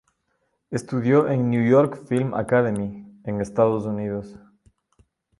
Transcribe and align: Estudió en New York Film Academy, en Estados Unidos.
Estudió 0.71 1.29
en 1.29 1.51
New 1.51 1.63
York 1.69 2.07
Film 2.07 2.33
Academy, 2.33 3.05
en 3.23 3.39
Estados 3.39 3.85
Unidos. 3.85 4.35